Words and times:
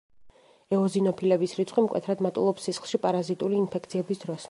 ეოზინოფილების 0.77 1.53
რიცხვი 1.59 1.85
მკვეთრად 1.89 2.25
მატულობს 2.29 2.67
სისხლში 2.71 3.05
პარაზიტული 3.07 3.65
ინფექციების 3.67 4.25
დროს. 4.27 4.39